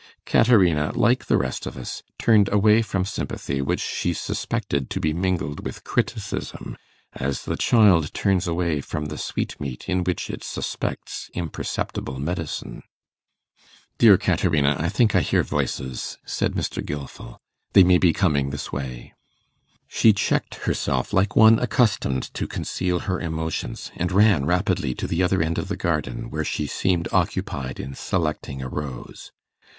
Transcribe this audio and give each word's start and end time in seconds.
Caterina, 0.25 0.91
like 0.95 1.25
the 1.25 1.37
rest 1.37 1.67
of 1.67 1.77
us, 1.77 2.01
turned 2.17 2.51
away 2.51 2.81
from 2.81 3.05
sympathy 3.05 3.61
which 3.61 3.79
she 3.79 4.13
suspected 4.13 4.89
to 4.89 4.99
be 4.99 5.13
mingled 5.13 5.63
with 5.63 5.83
criticism, 5.83 6.75
as 7.13 7.43
the 7.45 7.55
child 7.55 8.11
turns 8.11 8.47
away 8.47 8.81
from 8.81 9.05
the 9.05 9.17
sweetmeat 9.19 9.87
in 9.87 10.03
which 10.03 10.31
it 10.31 10.43
suspects 10.43 11.29
imperceptible 11.35 12.17
medicine. 12.19 12.81
'Dear 13.99 14.17
Caterina, 14.17 14.75
I 14.79 14.89
think 14.89 15.15
I 15.15 15.21
hear 15.21 15.43
voices,' 15.43 16.17
said 16.25 16.53
Mr. 16.53 16.83
Gilfil; 16.83 17.37
'they 17.73 17.83
may 17.83 17.99
be 17.99 18.11
coming 18.11 18.49
this 18.49 18.71
way.' 18.71 19.13
She 19.87 20.13
checked 20.13 20.55
herself 20.65 21.13
like 21.13 21.35
one 21.35 21.59
accustomed 21.59 22.23
to 22.33 22.47
conceal 22.47 23.01
her 23.01 23.19
emotions, 23.21 23.91
and 23.97 24.11
ran 24.11 24.47
rapidly 24.47 24.95
to 24.95 25.05
the 25.05 25.21
other 25.21 25.43
end 25.43 25.59
of 25.59 25.67
the 25.67 25.77
garden, 25.77 26.31
where 26.31 26.43
she 26.43 26.65
seemed 26.65 27.07
occupied 27.11 27.79
in 27.79 27.93
selecting 27.93 28.63
a 28.63 28.67
rose. 28.67 29.31